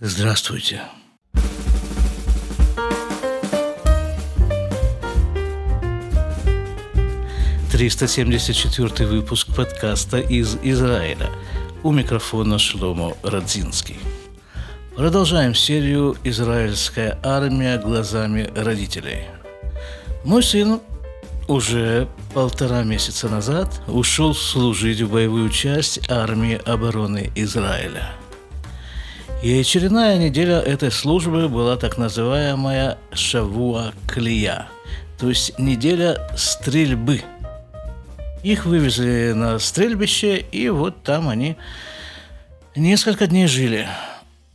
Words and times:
Здравствуйте. 0.00 0.82
Триста 7.70 8.08
семьдесят 8.08 8.56
четвертый 8.56 9.06
выпуск 9.06 9.54
подкаста 9.54 10.18
из 10.18 10.56
Израиля. 10.64 11.30
У 11.84 11.92
микрофона 11.92 12.58
Шломо 12.58 13.16
Радзинский. 13.22 13.96
Продолжаем 14.96 15.54
серию 15.54 16.16
«Израильская 16.24 17.16
армия 17.22 17.78
глазами 17.78 18.50
родителей». 18.56 19.28
Мой 20.24 20.42
сын 20.42 20.80
уже 21.46 22.08
полтора 22.34 22.82
месяца 22.82 23.28
назад 23.28 23.80
ушел 23.86 24.34
служить 24.34 25.02
в 25.02 25.12
боевую 25.12 25.50
часть 25.50 26.10
армии 26.10 26.60
обороны 26.66 27.30
Израиля. 27.36 28.12
И 29.44 29.60
очередная 29.60 30.18
неделя 30.18 30.58
этой 30.58 30.90
службы 30.90 31.48
была 31.48 31.76
так 31.76 31.98
называемая 31.98 32.98
Шавуа 33.12 33.92
Клия, 34.08 34.68
то 35.18 35.28
есть 35.28 35.58
неделя 35.58 36.18
стрельбы. 36.36 37.22
Их 38.42 38.64
вывезли 38.66 39.32
на 39.34 39.58
стрельбище, 39.58 40.38
и 40.38 40.68
вот 40.70 41.02
там 41.02 41.28
они 41.28 41.56
несколько 42.74 43.26
дней 43.26 43.46
жили. 43.46 43.86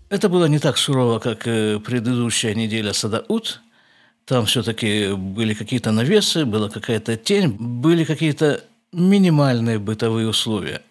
Это 0.09 0.27
было 0.27 0.45
не 0.45 0.59
так 0.59 0.77
сурово, 0.77 1.19
как 1.19 1.47
э, 1.47 1.79
предыдущая 1.79 2.53
неделя 2.53 2.91
Садаут– 2.91 3.61
там 4.29 4.45
все-таки 4.45 5.13
были 5.13 5.55
какие-то 5.55 5.91
навесы, 5.91 6.45
была 6.45 6.69
какая-то 6.69 7.17
тень, 7.17 7.47
были 7.47 8.03
какие-то 8.03 8.63
минимальные 8.93 9.79
бытовые 9.79 10.27
условия. 10.27 10.83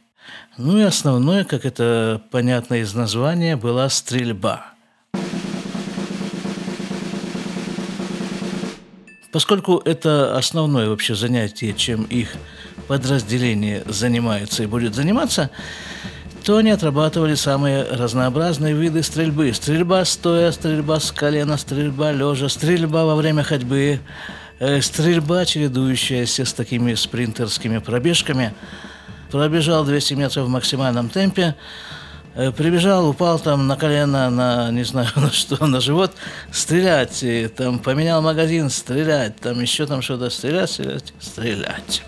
Ну 0.56 0.78
и 0.78 0.82
основное, 0.82 1.44
как 1.44 1.64
это 1.64 2.22
понятно 2.30 2.74
из 2.74 2.94
названия, 2.94 3.56
была 3.56 3.88
стрельба. 3.88 4.74
Поскольку 9.30 9.80
это 9.84 10.36
основное 10.36 10.88
вообще 10.88 11.14
занятие, 11.14 11.74
чем 11.74 12.04
их 12.04 12.34
подразделение 12.88 13.84
занимается 13.86 14.62
и 14.62 14.66
будет 14.66 14.94
заниматься, 14.94 15.50
то 16.44 16.56
они 16.56 16.70
отрабатывали 16.70 17.34
самые 17.34 17.82
разнообразные 17.82 18.72
виды 18.72 19.02
стрельбы. 19.02 19.52
Стрельба 19.52 20.04
стоя, 20.06 20.50
стрельба 20.50 20.98
с 20.98 21.12
колена, 21.12 21.58
стрельба 21.58 22.10
лежа, 22.10 22.48
стрельба 22.48 23.04
во 23.04 23.16
время 23.16 23.42
ходьбы, 23.42 24.00
э, 24.58 24.80
стрельба, 24.80 25.44
чередующаяся 25.44 26.46
с 26.46 26.54
такими 26.54 26.94
спринтерскими 26.94 27.78
пробежками. 27.78 28.54
Пробежал 29.30 29.84
200 29.84 30.14
метров 30.14 30.46
в 30.46 30.48
максимальном 30.48 31.08
темпе, 31.08 31.54
э, 32.34 32.50
прибежал, 32.52 33.08
упал 33.08 33.38
там 33.38 33.66
на 33.66 33.76
колено, 33.76 34.30
на, 34.30 34.70
не 34.70 34.84
знаю, 34.84 35.08
на 35.16 35.30
что, 35.30 35.66
на 35.66 35.80
живот, 35.80 36.12
стрелять, 36.50 37.22
и, 37.22 37.48
там 37.48 37.78
поменял 37.78 38.22
магазин, 38.22 38.70
стрелять, 38.70 39.36
там 39.36 39.60
еще 39.60 39.86
там 39.86 40.02
что-то, 40.02 40.30
стрелять, 40.30 40.70
стрелять, 40.70 41.12
стрелять. 41.20 42.02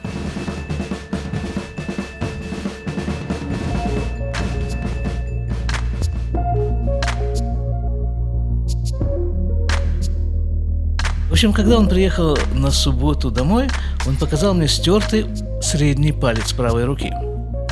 общем, 11.40 11.54
когда 11.54 11.78
он 11.78 11.88
приехал 11.88 12.36
на 12.52 12.70
субботу 12.70 13.30
домой, 13.30 13.66
он 14.06 14.16
показал 14.16 14.52
мне 14.52 14.68
стертый 14.68 15.24
средний 15.70 16.10
палец 16.10 16.52
правой 16.52 16.84
руки. 16.84 17.12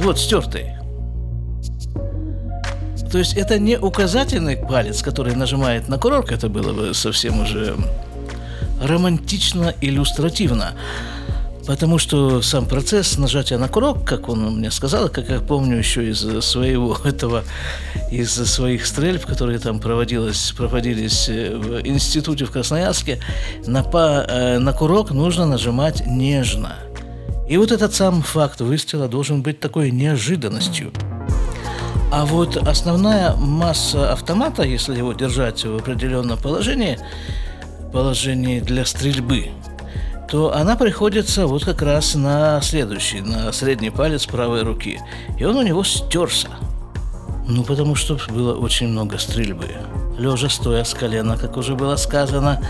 Вот 0.01 0.21
стертый. 0.21 0.67
То 3.11 3.19
есть 3.19 3.37
это 3.37 3.59
не 3.59 3.77
указательный 3.77 4.57
палец, 4.57 5.03
который 5.03 5.35
нажимает 5.35 5.89
на 5.89 5.99
курок, 5.99 6.31
это 6.31 6.49
было 6.49 6.73
бы 6.73 6.95
совсем 6.95 7.41
уже 7.41 7.77
романтично, 8.81 9.75
иллюстративно. 9.81 10.75
Потому 11.67 11.99
что 11.99 12.41
сам 12.41 12.67
процесс 12.67 13.19
нажатия 13.19 13.59
на 13.59 13.69
курок, 13.69 14.05
как 14.05 14.29
он 14.29 14.57
мне 14.57 14.71
сказал, 14.71 15.09
как 15.09 15.29
я 15.29 15.41
помню 15.41 15.77
еще 15.79 16.09
из 16.09 16.21
своего 16.45 16.97
этого, 17.05 17.43
из 18.13 18.33
своих 18.33 18.87
стрельб, 18.87 19.27
которые 19.27 19.59
там 19.59 19.81
проводились, 19.81 20.55
проводились 20.57 21.29
э, 21.29 21.57
в 21.57 21.87
институте 21.87 22.45
в 22.45 22.53
Красноярске, 22.53 23.19
на, 23.67 23.83
по, 23.83 24.25
э, 24.27 24.59
на 24.59 24.73
курок 24.73 25.11
нужно 25.11 25.47
нажимать 25.47 26.07
нежно. 26.07 26.77
И 27.49 27.57
вот 27.57 27.73
этот 27.73 27.95
сам 27.95 28.23
факт 28.23 28.61
выстрела 28.61 29.09
должен 29.09 29.43
быть 29.43 29.61
такой 29.61 29.91
неожиданностью. 29.91 30.93
А 32.11 32.25
вот 32.25 32.57
основная 32.57 33.35
масса 33.35 34.13
автомата, 34.13 34.63
если 34.63 34.97
его 34.97 35.13
держать 35.13 35.65
в 35.65 35.77
определенном 35.77 36.39
положении, 36.39 36.99
положении 37.93 38.61
для 38.61 38.85
стрельбы– 38.85 39.51
то 40.29 40.55
она 40.55 40.77
приходится 40.77 41.47
вот 41.47 41.65
как 41.65 41.81
раз 41.83 42.15
на 42.15 42.61
следующий, 42.61 43.21
на 43.23 43.51
средний 43.53 43.91
палец 43.91 44.27
правой 44.27 44.63
руки. 44.63 45.01
И 45.39 45.45
он 45.45 45.57
у 45.57 45.63
него 45.63 45.83
стерся. 45.85 46.49
Ну, 47.49 47.65
потому 47.65 47.95
что 47.95 48.19
было 48.29 48.55
очень 48.55 48.89
много 48.89 49.17
стрельбы. 49.19 49.69
Лежа, 50.19 50.51
стоя 50.51 50.85
с 50.85 50.93
колена, 50.93 51.39
как 51.39 51.57
уже 51.57 51.75
было 51.75 51.97
сказано, 51.97 52.63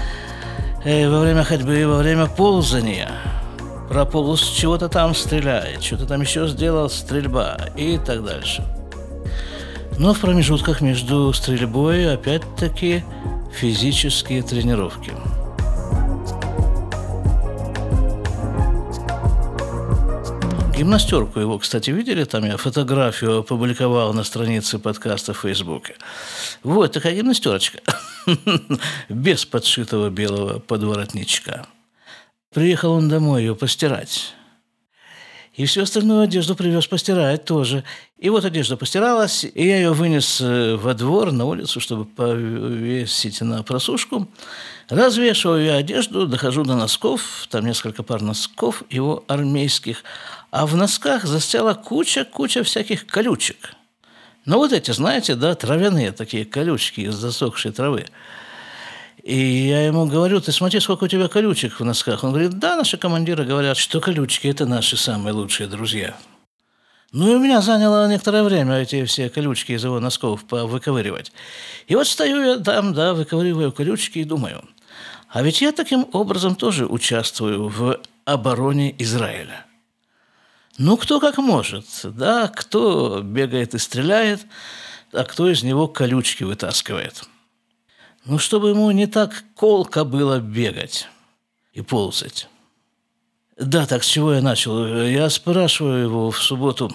э, 0.85 1.09
во 1.09 1.19
время 1.21 1.43
ходьбы, 1.43 1.85
во 1.87 1.97
время 1.97 2.27
ползания. 2.27 3.11
Прополз 3.89 4.43
чего-то 4.43 4.89
там 4.89 5.15
стреляет, 5.15 5.83
что-то 5.83 6.07
там 6.07 6.21
еще 6.21 6.47
сделал, 6.47 6.91
стрельба 6.91 7.57
и 7.77 7.99
так 7.99 8.25
дальше. 8.25 8.65
Но 9.99 10.15
в 10.15 10.21
промежутках 10.21 10.81
между 10.81 11.33
стрельбой 11.33 12.13
опять-таки 12.13 13.05
физические 13.53 14.43
тренировки– 14.43 15.13
Гимнастерку 20.79 21.41
его, 21.41 21.59
кстати, 21.59 21.91
видели? 21.91 22.23
Там 22.23 22.45
я 22.45 22.57
фотографию 22.57 23.39
опубликовал 23.39 24.15
на 24.15 24.23
странице 24.23 24.79
подкаста 24.79 25.35
в 25.35 25.39
Фейсбуке. 25.39 25.97
Вот 26.63 26.93
такая 26.93 27.17
гимнастерочка. 27.17 27.81
Без 29.09 29.45
подшитого 29.45 30.09
белого 30.09 30.61
подворотничка. 30.61 31.67
Приехал 32.53 32.93
он 32.93 33.09
домой 33.09 33.43
ее 33.43 33.55
постирать. 33.55 34.35
И 35.55 35.67
всю 35.67 35.83
остальную 35.83 36.23
одежду 36.23 36.55
привез 36.55 36.87
постирать 36.87 37.45
тоже. 37.45 37.83
И 38.17 38.31
вот 38.31 38.45
одежда 38.45 38.77
постиралась, 38.77 39.43
и 39.43 39.67
я 39.67 39.77
ее 39.77 39.93
вынес 39.93 40.41
э, 40.41 40.77
во 40.77 40.95
двор, 40.95 41.33
на 41.33 41.47
улицу, 41.47 41.81
чтобы 41.81 42.05
повесить 42.05 43.41
на 43.41 43.65
просушку. 43.65 44.29
Развешиваю 44.89 45.65
я 45.65 45.75
одежду, 45.75 46.29
дохожу 46.29 46.63
до 46.63 46.77
носков, 46.77 47.49
там 47.51 47.67
несколько 47.67 48.05
пар 48.05 48.23
носков 48.23 48.85
его 48.89 49.25
армейских, 49.27 50.05
а 50.53 50.65
в 50.65 50.77
носках 50.77 51.25
застряла 51.25 51.75
куча-куча 51.75 52.63
всяких 52.63 53.07
колючек. 53.07 53.75
Ну, 54.45 54.59
вот 54.59 54.73
эти, 54.73 54.93
знаете, 54.93 55.35
да, 55.35 55.57
травяные 55.57 56.13
такие 56.13 56.45
колючки 56.45 57.01
из 57.01 57.17
засохшей 57.17 57.73
травы. 57.73 58.07
И 59.23 59.37
я 59.37 59.87
ему 59.87 60.07
говорю, 60.07 60.41
ты 60.41 60.53
смотри, 60.53 60.81
сколько 60.81 61.05
у 61.05 61.09
тебя 61.09 61.29
колючек 61.29 61.81
в 61.81 61.85
носках. 61.85 62.25
Он 62.25 62.31
говорит, 62.31 62.59
да, 62.59 62.77
наши 62.77 62.97
командиры 62.97 63.45
говорят, 63.45 63.77
что 63.77 64.01
колючки– 64.01 64.47
это 64.49 64.65
наши 64.67 64.97
самые 64.97 65.33
лучшие 65.33 65.69
друзья. 65.69 66.17
Ну 67.13 67.33
и 67.33 67.35
у 67.35 67.39
меня 67.39 67.63
заняло 67.63 68.07
некоторое 68.09 68.43
время 68.43 68.75
эти 68.75 69.05
все 69.07 69.31
колючки 69.31 69.73
из 69.73 69.83
его 69.83 69.99
носков 69.99 70.45
выковыривать. 70.51 71.33
И 71.87 71.95
вот 71.95 72.07
стою 72.07 72.43
я 72.43 72.57
там, 72.59 72.93
да, 72.93 73.15
выковыриваю 73.15 73.73
колючки 73.73 74.19
и 74.19 74.25
думаю, 74.25 74.63
а 75.29 75.43
ведь 75.43 75.61
я 75.61 75.73
таким 75.73 76.07
образом 76.13 76.55
тоже 76.55 76.87
участвую 76.87 77.69
в 77.69 77.99
обороне 78.25 78.95
Израиля. 78.99 79.65
Ну, 80.77 80.97
кто 80.97 81.19
как 81.19 81.39
может, 81.39 81.87
да, 82.05 82.49
кто 82.49 83.21
бегает 83.23 83.75
и 83.75 83.79
стреляет, 83.79 84.47
а 85.13 85.25
кто 85.25 85.51
из 85.51 85.63
него 85.63 85.89
колючки 85.89 86.45
вытаскивает. 86.45 87.25
Ну, 88.29 88.39
чтобы 88.39 88.69
ему 88.69 88.91
не 88.91 89.07
так 89.07 89.43
колко 89.55 90.05
было 90.05 90.39
бегать 90.39 91.09
и 91.73 91.81
ползать. 91.81 92.47
Да, 93.57 93.87
так 93.87 94.05
с 94.05 94.07
чего 94.07 94.35
я 94.35 94.43
начал? 94.43 94.87
Я 95.07 95.31
спрашиваю 95.31 96.05
его 96.05 96.31
в 96.31 96.43
субботу, 96.43 96.95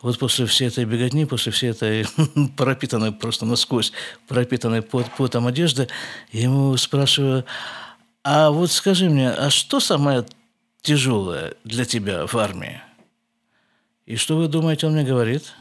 вот 0.00 0.16
после 0.16 0.46
всей 0.46 0.68
этой 0.68 0.84
беготни, 0.84 1.24
после 1.24 1.50
всей 1.50 1.70
этой 1.70 2.06
пропитанной 2.56 3.10
просто 3.10 3.46
насквозь, 3.46 3.92
пропитанной 4.28 4.82
под, 4.82 5.10
потом 5.16 5.48
одежды, 5.48 5.88
я 6.30 6.42
ему 6.42 6.76
спрашиваю, 6.76 7.44
а 8.22 8.50
вот 8.50 8.70
скажи 8.70 9.10
мне, 9.10 9.30
а 9.30 9.50
что 9.50 9.80
самое 9.80 10.24
тяжелое 10.82 11.54
для 11.64 11.84
тебя 11.84 12.28
в 12.28 12.36
армии? 12.36 12.80
И 14.06 14.14
что 14.14 14.36
вы 14.36 14.46
думаете, 14.46 14.86
он 14.86 14.92
мне 14.92 15.02
говорит? 15.02 15.52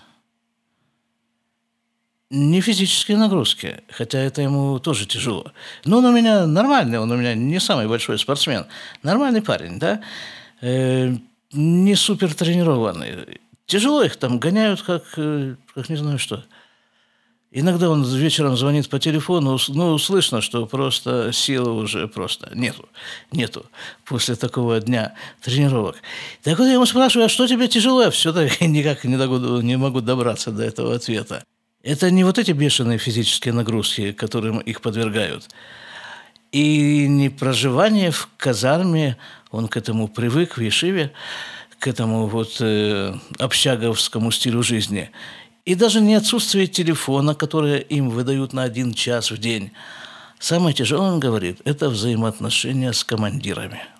Не 2.35 2.61
физические 2.61 3.17
нагрузки, 3.17 3.83
хотя 3.91 4.17
это 4.17 4.41
ему 4.41 4.79
тоже 4.79 5.05
тяжело. 5.05 5.51
Но 5.85 5.99
он 5.99 6.05
у 6.05 6.11
меня 6.11 6.47
нормальный, 6.47 6.97
он 6.97 7.11
у 7.11 7.15
меня 7.15 7.35
не 7.35 7.59
самый 7.59 7.87
большой 7.87 8.17
спортсмен. 8.17 8.65
Нормальный 9.03 9.43
парень, 9.43 9.77
да? 9.77 10.01
Э, 10.59 11.13
не 11.51 11.93
супер 11.93 12.33
тренированный. 12.33 13.39
Тяжело 13.67 14.01
их 14.01 14.15
там 14.15 14.39
гоняют, 14.39 14.81
как, 14.81 15.03
э, 15.15 15.57
как 15.75 15.89
не 15.89 15.95
знаю 15.95 16.17
что. 16.17 16.43
Иногда 17.51 17.87
он 17.91 18.03
вечером 18.03 18.57
звонит 18.57 18.89
по 18.89 18.97
телефону, 18.97 19.59
ну, 19.67 19.99
слышно, 19.99 20.41
что 20.41 20.65
просто 20.65 21.31
силы 21.31 21.71
уже 21.73 22.07
просто 22.07 22.49
нету, 22.55 22.89
нету 23.31 23.67
после 24.05 24.33
такого 24.35 24.79
дня 24.79 25.13
тренировок. 25.43 25.97
Так 26.41 26.57
вот 26.57 26.65
я 26.65 26.73
ему 26.73 26.87
спрашиваю, 26.87 27.27
а 27.27 27.29
что 27.29 27.45
тебе 27.45 27.67
тяжело? 27.67 28.01
Я 28.01 28.09
все-таки 28.09 28.65
никак 28.67 29.03
не 29.03 29.17
могу, 29.17 29.61
не 29.61 29.77
могу 29.77 30.01
добраться 30.01 30.49
до 30.49 30.63
этого 30.63 30.95
ответа. 30.95 31.43
Это 31.83 32.09
не 32.09 32.23
вот 32.23 32.39
эти 32.39 32.51
бешеные 32.51 32.97
физические 32.97 33.53
нагрузки, 33.53 34.13
которым 34.13 34.59
их 34.59 34.81
подвергают, 34.81 35.49
и 36.51 37.07
не 37.07 37.29
проживание 37.29 38.11
в 38.11 38.29
казарме, 38.37 39.17
он 39.51 39.67
к 39.67 39.77
этому 39.77 40.07
привык 40.07 40.57
в 40.57 40.61
Ешиве, 40.61 41.11
к 41.79 41.87
этому 41.87 42.27
вот 42.27 42.57
э, 42.61 43.13
общаговскому 43.37 44.31
стилю 44.31 44.63
жизни– 44.63 45.11
и 45.65 45.75
даже 45.75 46.01
не 46.01 46.15
отсутствие 46.15 46.67
телефона, 46.67 47.35
которое 47.35 47.77
им 47.77 48.09
выдают 48.09 48.53
на 48.53 48.63
один 48.63 48.93
час 48.93 49.31
в 49.31 49.37
день. 49.37 49.71
Самое 50.37 50.75
тяжелое, 50.75 51.13
он 51.13 51.19
говорит, 51.21 51.61
это 51.63 51.89
взаимоотношения 51.89 52.91
с 52.91 53.03
командирами– 53.03 53.81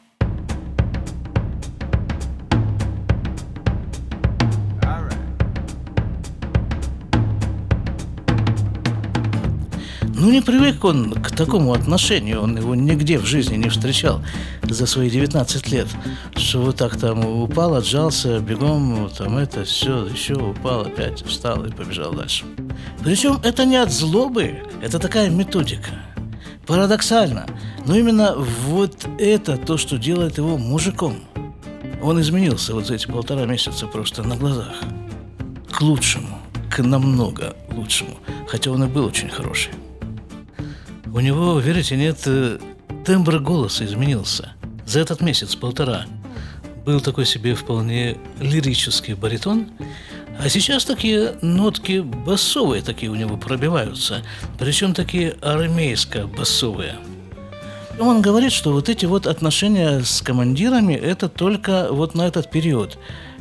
Ну, 10.24 10.32
не 10.32 10.40
привык 10.40 10.86
он 10.86 11.12
к 11.12 11.32
такому 11.32 11.74
отношению, 11.74 12.44
он 12.44 12.56
его 12.56 12.76
нигде 12.76 13.20
в 13.20 13.26
жизни 13.26 13.58
не 13.58 13.68
встречал 13.68 14.22
за 14.62 14.86
свои 14.86 15.10
19 15.10 15.70
лет, 15.70 15.88
что 16.38 16.62
вот 16.62 16.78
так 16.78 16.98
там 16.98 17.26
упал, 17.26 17.76
отжался, 17.76 18.40
бегом, 18.40 19.10
там 19.18 19.38
это, 19.38 19.66
все, 19.66 20.06
еще 20.06 20.36
упал, 20.36 20.84
опять 20.84 21.22
встал 21.26 21.66
и 21.66 21.72
побежал 21.72 22.14
дальше. 22.14 22.46
Причем 23.04 23.38
это 23.44 23.66
не 23.66 23.76
от 23.76 23.92
злобы, 23.92 24.64
это 24.82 24.98
такая 24.98 25.30
методика. 25.30 25.90
Парадоксально, 26.66 27.46
но 27.86 27.98
именно 27.98 28.34
вот 28.38 29.06
это 29.20 29.58
то, 29.58 29.76
что 29.76 29.98
делает 29.98 30.38
его 30.38 30.58
мужиком. 30.58 31.16
Он 32.02 32.22
изменился 32.22 32.74
вот 32.74 32.88
за 32.88 32.96
эти 32.96 33.08
полтора 33.08 33.44
месяца 33.46 33.88
просто 33.88 34.24
на 34.24 34.38
глазах. 34.38 34.74
К 35.70 35.82
лучшему, 35.82 36.40
к 36.72 36.82
намного 36.82 37.58
лучшему, 37.70 38.16
хотя 38.48 38.72
он 38.72 38.86
и 38.86 38.88
был 38.88 39.08
очень 39.08 39.28
хороший. 39.28 39.72
У 41.14 41.20
него, 41.20 41.60
верите, 41.60 41.96
нет, 41.96 42.24
э, 42.26 42.58
тембр 43.06 43.38
голоса 43.38 43.86
изменился. 43.86 44.54
За 44.88 45.00
этот 45.00 45.22
месяц-полтора 45.22 46.08
был 46.86 47.02
такой 47.02 47.28
себе 47.28 47.54
вполне 47.54 48.18
лирический 48.40 49.14
баритон, 49.14 49.70
а 50.40 50.50
сейчас 50.50 50.86
такие 50.86 51.36
нотки 51.44 52.00
басовые 52.00 52.82
такие 52.82 53.12
у 53.12 53.16
него 53.16 53.38
пробиваются, 53.38 54.24
причем 54.58 54.96
такие 54.96 55.36
армейско-басовые. 55.42 56.96
Он 58.00 58.24
говорит, 58.24 58.52
что 58.52 58.72
вот 58.72 58.90
эти 58.90 59.06
вот 59.06 59.28
отношения 59.28 60.02
с 60.04 60.20
командирами– 60.24 60.94
это 60.96 61.30
только 61.30 61.90
вот 61.92 62.16
на 62.16 62.24
этот 62.24 62.50
период, 62.50 62.98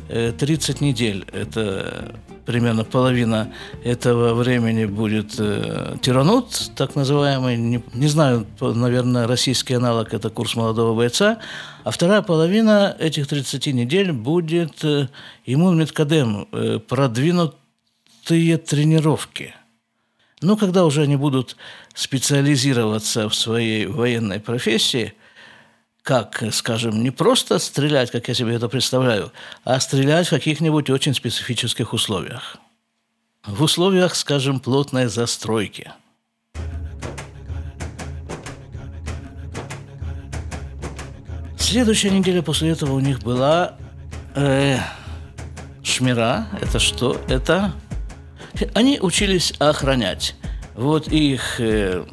30 0.07 0.81
э, 0.81 0.85
недель. 0.85 1.25
Это 1.31 2.15
примерно 2.45 2.83
половина 2.83 3.53
этого 3.83 4.33
времени 4.33 4.85
будет 4.85 5.35
э, 5.39 5.95
тиранут, 6.01 6.71
так 6.75 6.95
называемый, 6.95 7.57
не, 7.57 7.83
не 7.93 8.07
знаю, 8.07 8.45
наверное, 8.59 9.27
российский 9.27 9.75
аналог– 9.75 10.13
это 10.15 10.29
курс 10.29 10.55
молодого 10.55 10.95
бойца, 10.95 11.39
а 11.83 11.91
вторая 11.91 12.21
половина 12.21 12.95
этих 12.99 13.27
30 13.27 13.67
недель 13.67 14.11
будет 14.11 14.83
э, 14.83 15.07
иммун 15.45 15.77
медкадем, 15.77 16.47
э, 16.51 16.79
продвинутые 16.79 18.57
тренировки. 18.57 19.53
Ну, 20.41 20.57
когда 20.57 20.85
уже 20.85 21.03
они 21.03 21.15
будут 21.15 21.55
специализироваться 21.93 23.29
в 23.29 23.35
своей 23.35 23.85
военной 23.85 24.39
профессии– 24.39 25.13
как, 26.03 26.43
скажем, 26.51 27.01
не 27.01 27.11
просто 27.11 27.59
стрелять, 27.59 28.11
как 28.11 28.27
я 28.27 28.33
себе 28.33 28.55
это 28.55 28.67
представляю, 28.67 29.31
а 29.63 29.79
стрелять 29.79 30.27
в 30.27 30.31
каких-нибудь 30.31 30.89
очень 30.89 31.13
специфических 31.13 31.93
условиях. 31.93 32.57
В 33.45 33.63
условиях, 33.63 34.15
скажем, 34.15 34.59
плотной 34.59 35.07
застройки. 35.07 35.91
Следующая 41.57 42.11
неделя 42.11 42.41
после 42.41 42.69
этого 42.69 42.93
у 42.93 42.99
них 42.99 43.21
была 43.21 43.77
э, 44.35 44.79
шмира. 45.83 46.47
Это 46.61 46.79
что? 46.79 47.19
Это 47.29 47.73
они 48.75 48.99
учились 48.99 49.53
охранять. 49.59 50.35
Вот 50.75 51.07
их 51.07 51.59
э, 51.59 52.05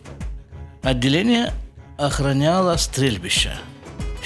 отделение 0.82 1.52
охраняло 1.98 2.76
стрельбище– 2.76 3.52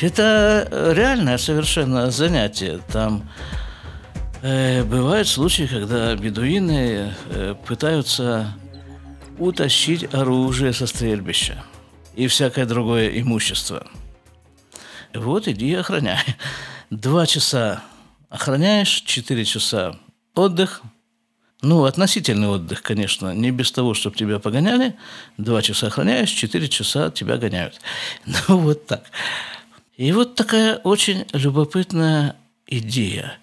это 0.05 0.69
реальное 0.95 1.39
совершенно 1.39 2.11
занятие. 2.11 2.81
Там 2.93 3.29
э, 4.43 4.85
бывают 4.85 5.29
случаи, 5.29 5.67
когда 5.67 6.15
бедуины 6.15 7.15
э, 7.31 7.55
пытаются 7.67 8.55
утащить 9.39 10.13
оружие 10.15 10.73
со 10.73 10.87
стрельбища 10.87 11.65
и 12.15 12.27
всякое 12.27 12.67
другое 12.67 13.21
имущество. 13.21 13.87
Вот 15.15 15.49
иди 15.49 15.75
охраняй. 15.75 16.23
Два 16.91 17.27
часа 17.27 17.83
охраняешь, 18.29 19.03
четыре 19.07 19.45
часа 19.45 19.97
отдых. 20.35 20.83
Ну, 21.63 21.85
относительный 21.85 22.49
отдых, 22.49 22.83
конечно, 22.83 23.33
не 23.33 23.51
без 23.51 23.73
того, 23.73 23.95
чтобы 23.95 24.17
тебя 24.17 24.39
погоняли. 24.39 24.97
Два 25.39 25.63
часа 25.63 25.87
охраняешь, 25.87 26.31
четыре 26.31 26.69
часа 26.69 27.11
тебя 27.11 27.39
гоняют. 27.39 27.81
Ну, 28.27 28.59
вот 28.59 28.87
так. 28.87 29.05
И 29.97 30.11
вот 30.13 30.35
такая 30.35 30.79
очень 30.79 31.25
любопытная 31.33 32.37
идея, 32.67 33.39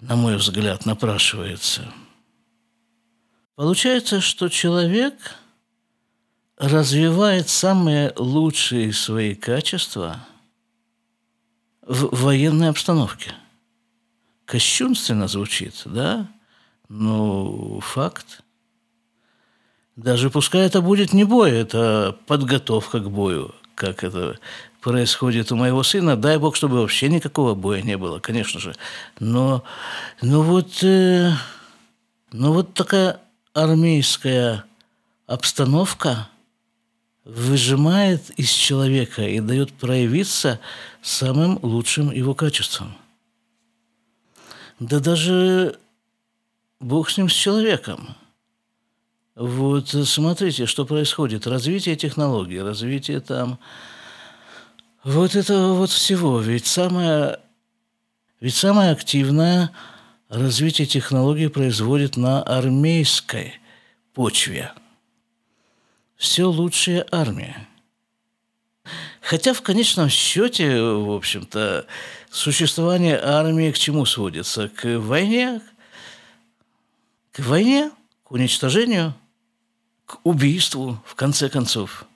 на 0.00 0.16
мой 0.16 0.36
взгляд, 0.36 0.84
напрашивается. 0.84 1.92
Получается, 3.54 4.20
что 4.20 4.48
человек 4.48 5.36
развивает 6.58 7.48
самые 7.48 8.12
лучшие 8.16 8.92
свои 8.92 9.34
качества 9.34 10.26
в 11.80 12.22
военной 12.22 12.68
обстановке. 12.68 13.34
Кощунственно 14.44 15.26
звучит, 15.26 15.82
да? 15.86 16.28
Но 16.88 17.80
факт. 17.80 18.42
Даже 19.96 20.28
пускай 20.28 20.66
это 20.66 20.82
будет 20.82 21.12
не 21.14 21.24
бой, 21.24 21.50
это 21.50 22.18
подготовка 22.26 23.00
к 23.00 23.10
бою, 23.10 23.54
как 23.74 24.04
это 24.04 24.38
происходит 24.82 25.52
у 25.52 25.56
моего 25.56 25.82
сына. 25.84 26.16
Дай 26.16 26.36
бог, 26.38 26.56
чтобы 26.56 26.80
вообще 26.80 27.08
никакого 27.08 27.54
боя 27.54 27.80
не 27.82 27.96
было, 27.96 28.18
конечно 28.18 28.60
же. 28.60 28.74
Но, 29.20 29.62
но 30.20 30.42
вот, 30.42 30.82
э, 30.82 31.30
но 32.32 32.52
вот 32.52 32.74
такая 32.74 33.20
армейская 33.54 34.64
обстановка 35.26 36.28
выжимает 37.24 38.30
из 38.30 38.50
человека 38.50 39.22
и 39.22 39.38
дает 39.38 39.72
проявиться 39.72 40.58
самым 41.00 41.60
лучшим 41.62 42.10
его 42.10 42.34
качеством. 42.34 42.96
Да 44.80 44.98
даже 44.98 45.78
Бог 46.80 47.08
с 47.08 47.16
ним, 47.16 47.28
с 47.28 47.34
человеком. 47.34 48.16
Вот 49.36 49.90
смотрите, 49.90 50.66
что 50.66 50.84
происходит. 50.84 51.46
Развитие 51.46 51.94
технологий, 51.94 52.60
развитие 52.60 53.20
там 53.20 53.60
вот 55.04 55.34
этого 55.34 55.74
вот 55.74 55.90
всего. 55.90 56.40
Ведь 56.40 56.66
самое, 56.66 57.40
ведь 58.40 58.54
самое 58.54 58.92
активное 58.92 59.72
развитие 60.28 60.86
технологий 60.86 61.48
производит 61.48 62.16
на 62.16 62.42
армейской 62.42 63.60
почве. 64.14 64.72
Все 66.16 66.44
лучшая 66.44 67.06
армия. 67.10 67.68
Хотя 69.20 69.54
в 69.54 69.62
конечном 69.62 70.08
счете, 70.08 70.80
в 70.80 71.12
общем-то, 71.12 71.86
существование 72.30 73.18
армии 73.18 73.70
к 73.70 73.78
чему 73.78 74.04
сводится? 74.04 74.68
К 74.68 74.98
войне? 74.98 75.60
К 77.32 77.40
войне? 77.40 77.90
К 78.24 78.32
уничтожению? 78.32 79.14
К 80.06 80.18
убийству, 80.24 81.02
в 81.06 81.14
конце 81.14 81.48
концов– 81.48 82.04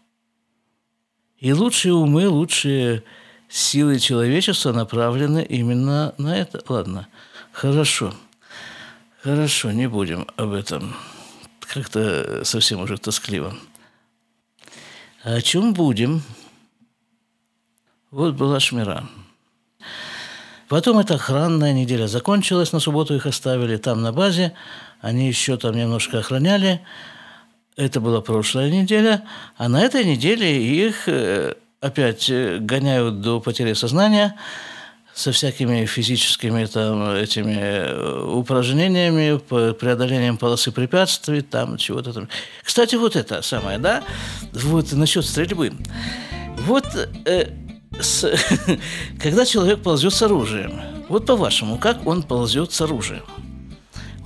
и 1.38 1.52
лучшие 1.52 1.94
умы, 1.94 2.28
лучшие 2.28 3.02
силы 3.48 3.98
человечества 3.98 4.72
направлены 4.72 5.44
именно 5.44 6.14
на 6.18 6.36
это. 6.36 6.62
Ладно, 6.68 7.08
хорошо. 7.52 8.14
Хорошо, 9.22 9.72
не 9.72 9.88
будем 9.88 10.26
об 10.36 10.52
этом. 10.52 10.94
Как-то 11.60 12.44
совсем 12.44 12.80
уже 12.80 12.96
тоскливо. 12.96 13.54
А 15.24 15.34
о 15.34 15.42
чем 15.42 15.74
будем? 15.74 16.22
Вот 18.10 18.34
была 18.34 18.60
Шмира. 18.60 19.08
Потом 20.68 20.98
эта 20.98 21.14
охранная 21.14 21.72
неделя 21.72 22.06
закончилась, 22.06 22.72
на 22.72 22.80
субботу 22.80 23.14
их 23.14 23.26
оставили 23.26 23.76
там 23.76 24.02
на 24.02 24.12
базе, 24.12 24.52
они 25.00 25.28
еще 25.28 25.56
там 25.56 25.76
немножко 25.76 26.18
охраняли, 26.18 26.80
Это 27.76 28.00
была 28.00 28.22
прошлая 28.22 28.70
неделя, 28.70 29.24
а 29.58 29.68
на 29.68 29.82
этой 29.82 30.02
неделе 30.02 30.62
их 30.62 31.08
э, 31.08 31.54
опять 31.80 32.30
э, 32.30 32.56
гоняют 32.58 33.20
до 33.20 33.38
потери 33.38 33.74
сознания 33.74 34.34
со 35.12 35.30
всякими 35.30 35.84
физическими 35.84 36.64
там, 36.64 37.10
этими 37.10 37.56
э, 37.58 38.24
упражнениями, 38.32 39.38
преодолением 39.74 40.38
полосы 40.38 40.72
препятствий, 40.72 41.42
там 41.42 41.76
чего-то 41.76 42.14
там. 42.14 42.28
Кстати, 42.62 42.94
вот 42.94 43.14
это 43.14 43.42
самое, 43.42 43.78
да, 43.78 44.02
вот 44.52 44.92
насчет 44.92 45.26
стрельбы. 45.26 45.72
Вот 46.60 46.86
э, 47.26 47.48
с, 48.00 48.30
когда 49.22 49.44
человек 49.44 49.82
ползет 49.82 50.14
с 50.14 50.22
оружием, 50.22 50.80
вот 51.10 51.26
по-вашему, 51.26 51.76
как 51.76 52.06
он 52.06 52.22
ползет 52.22 52.72
с 52.72 52.80
оружием? 52.80 53.24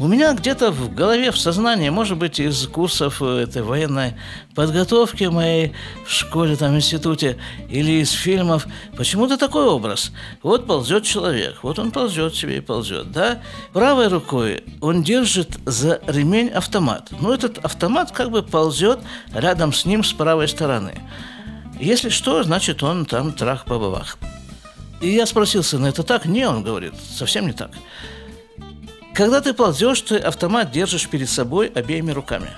У 0.00 0.06
меня 0.06 0.32
где-то 0.32 0.72
в 0.72 0.94
голове, 0.94 1.30
в 1.30 1.36
сознании, 1.36 1.90
может 1.90 2.16
быть, 2.16 2.40
из 2.40 2.66
курсов 2.66 3.20
э, 3.20 3.42
этой 3.42 3.60
военной 3.60 4.14
подготовки 4.54 5.24
моей 5.24 5.74
в 6.06 6.10
школе, 6.10 6.56
там, 6.56 6.74
институте, 6.74 7.36
или 7.68 8.00
из 8.00 8.10
фильмов, 8.10 8.66
почему-то 8.96 9.36
такой 9.36 9.66
образ. 9.66 10.10
Вот 10.42 10.66
ползет 10.66 11.04
человек, 11.04 11.58
вот 11.60 11.78
он 11.78 11.90
ползет 11.90 12.34
себе 12.34 12.56
и 12.56 12.60
ползет, 12.60 13.12
да? 13.12 13.42
Правой 13.74 14.08
рукой 14.08 14.64
он 14.80 15.02
держит 15.02 15.58
за 15.66 16.00
ремень 16.06 16.48
автомат. 16.48 17.10
Ну, 17.20 17.30
этот 17.30 17.58
автомат 17.58 18.10
как 18.10 18.30
бы 18.30 18.42
ползет 18.42 19.00
рядом 19.34 19.74
с 19.74 19.84
ним 19.84 20.02
с 20.02 20.14
правой 20.14 20.48
стороны. 20.48 20.94
Если 21.78 22.08
что, 22.08 22.42
значит, 22.42 22.82
он 22.82 23.04
там 23.04 23.34
трах 23.34 23.66
по. 23.66 24.02
И 25.02 25.10
я 25.10 25.26
спросил 25.26 25.62
сына, 25.62 25.88
это 25.88 26.02
так? 26.04 26.24
Не, 26.24 26.48
он 26.48 26.62
говорит, 26.62 26.94
совсем 27.14 27.46
не 27.46 27.52
так. 27.52 27.72
Когда 29.20 29.42
ты 29.42 29.52
ползешь, 29.52 30.00
ты 30.00 30.16
автомат 30.16 30.72
держишь 30.72 31.06
перед 31.06 31.28
собой 31.28 31.66
обеими 31.66 32.10
руками. 32.10 32.48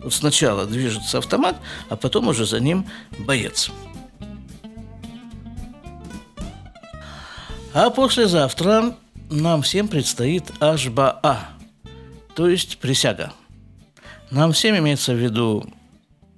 Вот 0.00 0.14
сначала 0.14 0.64
движется 0.64 1.18
автомат, 1.18 1.56
а 1.88 1.96
потом 1.96 2.28
уже 2.28 2.46
за 2.46 2.60
ним 2.60 2.86
боец. 3.18 3.72
А 7.74 7.90
послезавтра 7.90 8.96
нам 9.28 9.62
всем 9.62 9.88
предстоит 9.88 10.44
Ашбаа, 10.60 11.48
то 12.36 12.48
есть 12.48 12.78
присяга. 12.78 13.32
Нам 14.30 14.52
всем 14.52 14.78
имеется 14.78 15.14
в 15.14 15.16
виду 15.16 15.68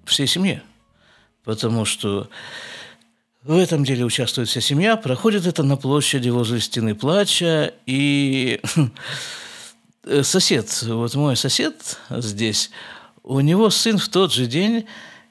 всей 0.07 0.27
семье, 0.27 0.63
потому 1.45 1.85
что 1.85 2.31
в 3.45 3.59
этом 3.59 3.85
деле 3.85 4.05
участвует 4.05 4.49
вся 4.49 4.63
семья. 4.63 4.97
Проходит 4.97 5.47
это 5.47 5.63
на 5.63 5.77
площади 5.77 6.31
возле 6.31 6.61
стены 6.61 6.95
плача. 6.95 7.75
И 7.85 8.59
сосед, 10.23 10.83
вот 10.83 11.15
мой 11.15 11.37
сосед 11.37 11.99
здесь, 12.09 12.71
у 13.23 13.41
него 13.41 13.69
сын 13.69 13.99
в 13.99 14.09
тот 14.09 14.33
же 14.33 14.47
день 14.47 14.87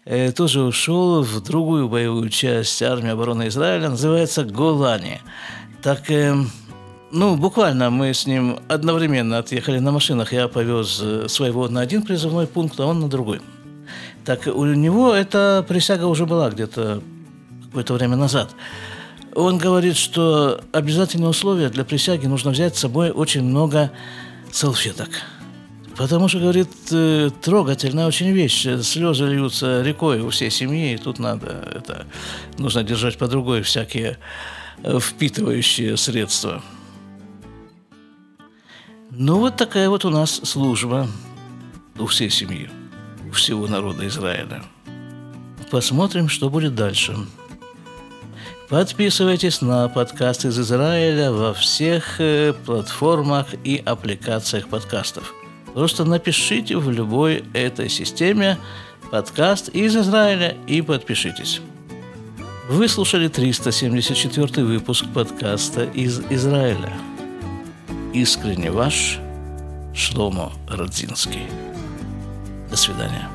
э, 0.05 0.32
тоже 0.32 0.62
ушел 0.62 1.24
в 1.24 1.41
другую 1.41 1.89
боевую 1.89 2.29
часть 2.29 2.84
армии 2.84 3.10
обороны 3.10 3.48
Израиля, 3.48 3.89
называется 3.89 4.43
Голани. 4.43 5.20
Так, 5.82 6.12
э, 6.12 6.36
ну, 7.12 7.36
буквально 7.36 7.89
мы 7.89 8.13
с 8.13 8.27
ним 8.27 8.60
одновременно 8.67 9.39
отъехали 9.39 9.79
на 9.79 9.91
машинах. 9.91 10.34
Я 10.34 10.48
повез 10.48 11.00
э, 11.01 11.27
своего 11.29 11.67
на 11.67 11.82
один 11.82 12.03
призывной 12.03 12.46
пункт, 12.46 12.79
а 12.79 12.86
он 12.86 13.00
на 13.00 13.10
другой. 13.10 13.41
Так 14.24 14.46
у 14.46 14.65
него 14.65 15.13
эта 15.13 15.65
присяга 15.67 16.05
уже 16.05 16.27
была 16.27 16.51
где-то 16.51 17.01
какое-то 17.74 17.96
время 17.96 18.15
назад. 18.15 18.51
Он 19.34 19.58
говорит, 19.58 19.98
что 19.98 20.62
обязательное 20.72 21.30
условие 21.30 21.70
для 21.70 21.84
присяги 21.84 22.27
нужно 22.27 22.51
взять 22.51 22.77
с 22.77 22.82
собой 22.82 23.10
очень 23.10 23.42
много 23.42 23.92
салфеток. 24.51 25.10
Потому 25.98 26.27
что, 26.27 26.39
говорит, 26.39 26.70
э, 26.92 27.32
трогательная 27.42 28.06
очень 28.06 28.32
вещь. 28.32 28.68
Слезы 28.84 29.25
льются 29.25 29.82
рекой 29.82 30.22
у 30.22 30.30
всей 30.30 30.51
семьи, 30.51 30.94
и 30.94 30.98
тут 30.98 31.18
надо 31.18 31.68
это 31.74 32.06
нужно 32.60 32.84
держать 32.84 33.18
под 33.18 33.32
другой 33.32 33.63
всякие 33.63 34.20
э, 34.84 35.00
впитывающие 35.00 35.98
средства. 35.98 36.62
Ну, 39.10 39.39
вот 39.39 39.56
такая 39.56 39.89
вот 39.89 40.06
у 40.06 40.12
нас 40.12 40.42
служба 40.44 41.08
у 41.98 42.06
всей 42.06 42.30
семьи, 42.30 42.70
у 43.30 43.32
всего 43.32 43.68
народа 43.68 44.08
Израиля. 44.08 44.63
Посмотрим, 45.72 46.30
что 46.30 46.51
будет 46.51 46.75
дальше. 46.75 47.18
Подписывайтесь 48.74 49.62
на 49.62 49.88
подкаст 49.88 50.46
из 50.46 50.60
Израиля 50.60 51.32
во 51.32 51.53
всех 51.53 52.20
э, 52.20 52.53
платформах 52.53 53.46
и 53.63 53.80
аппликациях 53.86 54.68
подкастов. 54.68 55.32
Просто 55.75 56.06
напишите 56.06 56.77
в 56.77 56.89
любой 56.89 57.44
этой 57.53 57.88
системе 57.88 58.58
подкаст 59.12 59.70
из 59.70 59.96
Израиля 59.96 60.58
и 60.65 60.82
подпишитесь. 60.82 61.62
Вы 62.68 62.88
слушали 62.88 63.27
374 63.27 64.65
выпуск 64.65 65.06
подкаста 65.13 65.84
из 65.84 66.22
Израиля. 66.32 66.94
Искренне 68.12 68.72
ваш 68.72 69.20
Шломо 69.94 70.51
Родзинский. 70.68 71.46
До 72.72 72.75
свидания. 72.75 73.30